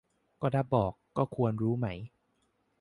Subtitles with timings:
[0.41, 1.87] ก็ถ้าบอกก็ควรรู้ไหม